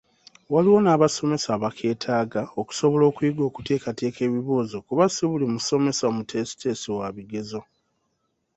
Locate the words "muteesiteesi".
6.15-6.89